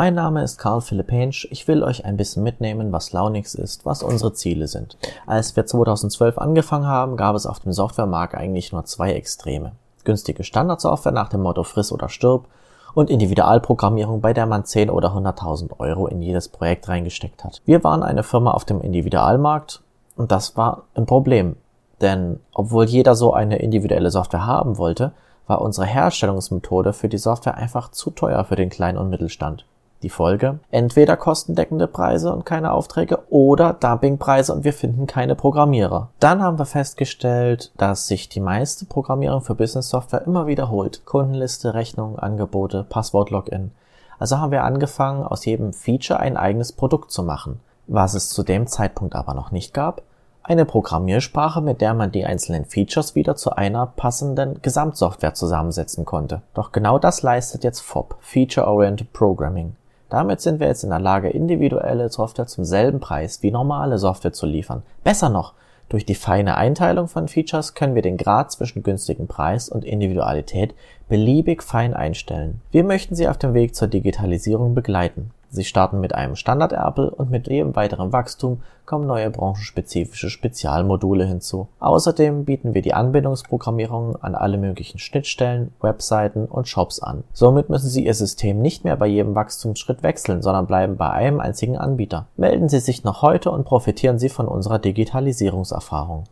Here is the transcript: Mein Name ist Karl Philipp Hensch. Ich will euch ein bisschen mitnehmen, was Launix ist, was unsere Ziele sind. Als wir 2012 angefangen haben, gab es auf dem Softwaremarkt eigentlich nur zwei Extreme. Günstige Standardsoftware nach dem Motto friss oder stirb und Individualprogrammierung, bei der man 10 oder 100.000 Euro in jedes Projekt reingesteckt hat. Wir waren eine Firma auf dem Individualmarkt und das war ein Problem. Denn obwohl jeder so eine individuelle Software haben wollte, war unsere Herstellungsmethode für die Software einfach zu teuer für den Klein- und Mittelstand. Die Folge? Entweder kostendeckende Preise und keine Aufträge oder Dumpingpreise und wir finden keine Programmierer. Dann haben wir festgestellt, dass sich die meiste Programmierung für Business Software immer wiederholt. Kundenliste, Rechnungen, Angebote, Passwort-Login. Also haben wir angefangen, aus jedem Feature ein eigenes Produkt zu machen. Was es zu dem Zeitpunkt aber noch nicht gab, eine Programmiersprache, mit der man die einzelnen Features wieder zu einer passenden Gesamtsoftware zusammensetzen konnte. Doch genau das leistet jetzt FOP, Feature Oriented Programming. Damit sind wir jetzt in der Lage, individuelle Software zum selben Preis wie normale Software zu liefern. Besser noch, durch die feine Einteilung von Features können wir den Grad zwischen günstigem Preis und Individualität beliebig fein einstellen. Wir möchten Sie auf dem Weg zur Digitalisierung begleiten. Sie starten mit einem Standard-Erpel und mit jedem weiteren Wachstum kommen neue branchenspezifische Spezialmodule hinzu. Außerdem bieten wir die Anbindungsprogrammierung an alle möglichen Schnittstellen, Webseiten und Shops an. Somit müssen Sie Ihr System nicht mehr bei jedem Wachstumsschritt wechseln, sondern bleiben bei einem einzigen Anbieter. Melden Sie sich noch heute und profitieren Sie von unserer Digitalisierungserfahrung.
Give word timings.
Mein 0.00 0.14
Name 0.14 0.42
ist 0.42 0.56
Karl 0.56 0.80
Philipp 0.80 1.12
Hensch. 1.12 1.46
Ich 1.50 1.68
will 1.68 1.82
euch 1.82 2.06
ein 2.06 2.16
bisschen 2.16 2.42
mitnehmen, 2.42 2.90
was 2.90 3.12
Launix 3.12 3.54
ist, 3.54 3.84
was 3.84 4.02
unsere 4.02 4.32
Ziele 4.32 4.66
sind. 4.66 4.96
Als 5.26 5.56
wir 5.56 5.66
2012 5.66 6.38
angefangen 6.38 6.86
haben, 6.86 7.18
gab 7.18 7.36
es 7.36 7.44
auf 7.44 7.60
dem 7.60 7.74
Softwaremarkt 7.74 8.34
eigentlich 8.34 8.72
nur 8.72 8.86
zwei 8.86 9.12
Extreme. 9.12 9.72
Günstige 10.04 10.42
Standardsoftware 10.42 11.12
nach 11.12 11.28
dem 11.28 11.42
Motto 11.42 11.64
friss 11.64 11.92
oder 11.92 12.08
stirb 12.08 12.46
und 12.94 13.10
Individualprogrammierung, 13.10 14.22
bei 14.22 14.32
der 14.32 14.46
man 14.46 14.64
10 14.64 14.88
oder 14.88 15.10
100.000 15.10 15.78
Euro 15.80 16.06
in 16.06 16.22
jedes 16.22 16.48
Projekt 16.48 16.88
reingesteckt 16.88 17.44
hat. 17.44 17.60
Wir 17.66 17.84
waren 17.84 18.02
eine 18.02 18.22
Firma 18.22 18.52
auf 18.52 18.64
dem 18.64 18.80
Individualmarkt 18.80 19.82
und 20.16 20.32
das 20.32 20.56
war 20.56 20.84
ein 20.94 21.04
Problem. 21.04 21.56
Denn 22.00 22.40
obwohl 22.54 22.86
jeder 22.86 23.14
so 23.14 23.34
eine 23.34 23.58
individuelle 23.58 24.10
Software 24.10 24.46
haben 24.46 24.78
wollte, 24.78 25.12
war 25.46 25.60
unsere 25.60 25.86
Herstellungsmethode 25.86 26.94
für 26.94 27.10
die 27.10 27.18
Software 27.18 27.58
einfach 27.58 27.90
zu 27.90 28.10
teuer 28.10 28.44
für 28.44 28.56
den 28.56 28.70
Klein- 28.70 28.96
und 28.96 29.10
Mittelstand. 29.10 29.66
Die 30.02 30.08
Folge? 30.08 30.60
Entweder 30.70 31.16
kostendeckende 31.16 31.86
Preise 31.86 32.32
und 32.32 32.46
keine 32.46 32.72
Aufträge 32.72 33.18
oder 33.28 33.74
Dumpingpreise 33.74 34.54
und 34.54 34.64
wir 34.64 34.72
finden 34.72 35.06
keine 35.06 35.34
Programmierer. 35.34 36.08
Dann 36.20 36.42
haben 36.42 36.58
wir 36.58 36.64
festgestellt, 36.64 37.70
dass 37.76 38.06
sich 38.06 38.30
die 38.30 38.40
meiste 38.40 38.86
Programmierung 38.86 39.42
für 39.42 39.54
Business 39.54 39.90
Software 39.90 40.26
immer 40.26 40.46
wiederholt. 40.46 41.04
Kundenliste, 41.04 41.74
Rechnungen, 41.74 42.18
Angebote, 42.18 42.86
Passwort-Login. 42.88 43.72
Also 44.18 44.38
haben 44.38 44.52
wir 44.52 44.64
angefangen, 44.64 45.22
aus 45.22 45.44
jedem 45.44 45.72
Feature 45.72 46.20
ein 46.20 46.36
eigenes 46.36 46.72
Produkt 46.72 47.10
zu 47.10 47.22
machen. 47.22 47.60
Was 47.86 48.14
es 48.14 48.30
zu 48.30 48.42
dem 48.42 48.66
Zeitpunkt 48.66 49.14
aber 49.14 49.34
noch 49.34 49.50
nicht 49.50 49.74
gab, 49.74 50.02
eine 50.42 50.64
Programmiersprache, 50.64 51.60
mit 51.60 51.80
der 51.80 51.94
man 51.94 52.10
die 52.10 52.24
einzelnen 52.24 52.64
Features 52.64 53.14
wieder 53.14 53.36
zu 53.36 53.50
einer 53.50 53.86
passenden 53.86 54.62
Gesamtsoftware 54.62 55.34
zusammensetzen 55.34 56.04
konnte. 56.04 56.42
Doch 56.54 56.72
genau 56.72 56.98
das 56.98 57.22
leistet 57.22 57.64
jetzt 57.64 57.80
FOP, 57.80 58.16
Feature 58.20 58.66
Oriented 58.66 59.12
Programming. 59.12 59.76
Damit 60.10 60.40
sind 60.40 60.60
wir 60.60 60.66
jetzt 60.66 60.84
in 60.84 60.90
der 60.90 60.98
Lage, 60.98 61.30
individuelle 61.30 62.10
Software 62.10 62.46
zum 62.46 62.64
selben 62.64 63.00
Preis 63.00 63.42
wie 63.42 63.50
normale 63.50 63.96
Software 63.96 64.32
zu 64.32 64.44
liefern. 64.44 64.82
Besser 65.04 65.28
noch, 65.30 65.54
durch 65.88 66.04
die 66.04 66.14
feine 66.14 66.56
Einteilung 66.56 67.08
von 67.08 67.26
Features 67.26 67.74
können 67.74 67.94
wir 67.94 68.02
den 68.02 68.16
Grad 68.16 68.52
zwischen 68.52 68.82
günstigem 68.82 69.26
Preis 69.26 69.68
und 69.68 69.84
Individualität 69.84 70.74
beliebig 71.08 71.62
fein 71.62 71.94
einstellen. 71.94 72.60
Wir 72.70 72.84
möchten 72.84 73.14
Sie 73.14 73.28
auf 73.28 73.38
dem 73.38 73.54
Weg 73.54 73.74
zur 73.74 73.88
Digitalisierung 73.88 74.74
begleiten. 74.74 75.30
Sie 75.52 75.64
starten 75.64 75.98
mit 75.98 76.14
einem 76.14 76.36
Standard-Erpel 76.36 77.08
und 77.08 77.30
mit 77.30 77.48
jedem 77.48 77.74
weiteren 77.74 78.12
Wachstum 78.12 78.62
kommen 78.86 79.06
neue 79.06 79.30
branchenspezifische 79.30 80.30
Spezialmodule 80.30 81.24
hinzu. 81.24 81.66
Außerdem 81.80 82.44
bieten 82.44 82.72
wir 82.72 82.82
die 82.82 82.94
Anbindungsprogrammierung 82.94 84.16
an 84.22 84.36
alle 84.36 84.58
möglichen 84.58 84.98
Schnittstellen, 84.98 85.72
Webseiten 85.80 86.46
und 86.46 86.68
Shops 86.68 87.00
an. 87.00 87.24
Somit 87.32 87.68
müssen 87.68 87.88
Sie 87.88 88.06
Ihr 88.06 88.14
System 88.14 88.62
nicht 88.62 88.84
mehr 88.84 88.96
bei 88.96 89.08
jedem 89.08 89.34
Wachstumsschritt 89.34 90.04
wechseln, 90.04 90.40
sondern 90.40 90.66
bleiben 90.66 90.96
bei 90.96 91.10
einem 91.10 91.40
einzigen 91.40 91.76
Anbieter. 91.76 92.26
Melden 92.36 92.68
Sie 92.68 92.80
sich 92.80 93.02
noch 93.02 93.22
heute 93.22 93.50
und 93.50 93.64
profitieren 93.64 94.20
Sie 94.20 94.28
von 94.28 94.46
unserer 94.46 94.78
Digitalisierungserfahrung. 94.78 96.24